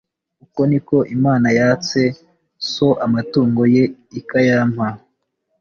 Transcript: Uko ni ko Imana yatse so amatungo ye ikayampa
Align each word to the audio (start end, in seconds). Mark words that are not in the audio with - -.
Uko 0.43 0.61
ni 0.69 0.79
ko 0.87 0.97
Imana 1.15 1.47
yatse 1.59 2.01
so 2.71 2.89
amatungo 3.05 3.61
ye 3.75 3.83
ikayampa 4.19 4.87